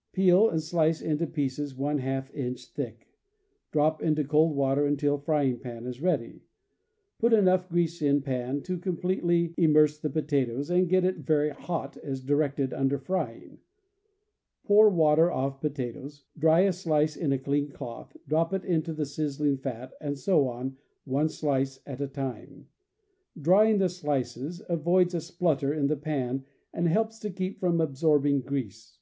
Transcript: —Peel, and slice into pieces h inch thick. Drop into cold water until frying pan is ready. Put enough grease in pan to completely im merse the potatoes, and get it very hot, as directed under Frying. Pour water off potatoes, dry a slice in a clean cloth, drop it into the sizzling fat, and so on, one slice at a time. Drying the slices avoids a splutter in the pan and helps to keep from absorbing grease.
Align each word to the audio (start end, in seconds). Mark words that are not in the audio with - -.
—Peel, 0.14 0.48
and 0.48 0.62
slice 0.62 1.02
into 1.02 1.26
pieces 1.26 1.78
h 1.78 2.28
inch 2.32 2.68
thick. 2.68 3.08
Drop 3.70 4.02
into 4.02 4.24
cold 4.24 4.56
water 4.56 4.86
until 4.86 5.18
frying 5.18 5.58
pan 5.58 5.84
is 5.84 6.00
ready. 6.00 6.40
Put 7.18 7.34
enough 7.34 7.68
grease 7.68 8.00
in 8.00 8.22
pan 8.22 8.62
to 8.62 8.78
completely 8.78 9.52
im 9.58 9.72
merse 9.74 9.98
the 9.98 10.08
potatoes, 10.08 10.70
and 10.70 10.88
get 10.88 11.04
it 11.04 11.18
very 11.18 11.50
hot, 11.50 11.98
as 11.98 12.22
directed 12.22 12.72
under 12.72 12.96
Frying. 12.96 13.58
Pour 14.64 14.88
water 14.88 15.30
off 15.30 15.60
potatoes, 15.60 16.24
dry 16.38 16.60
a 16.60 16.72
slice 16.72 17.14
in 17.14 17.30
a 17.30 17.38
clean 17.38 17.68
cloth, 17.68 18.16
drop 18.26 18.54
it 18.54 18.64
into 18.64 18.94
the 18.94 19.04
sizzling 19.04 19.58
fat, 19.58 19.92
and 20.00 20.16
so 20.18 20.48
on, 20.48 20.78
one 21.04 21.28
slice 21.28 21.78
at 21.84 22.00
a 22.00 22.08
time. 22.08 22.68
Drying 23.38 23.76
the 23.76 23.90
slices 23.90 24.62
avoids 24.66 25.12
a 25.12 25.20
splutter 25.20 25.74
in 25.74 25.88
the 25.88 25.96
pan 25.98 26.46
and 26.72 26.88
helps 26.88 27.18
to 27.18 27.28
keep 27.28 27.60
from 27.60 27.82
absorbing 27.82 28.40
grease. 28.40 28.98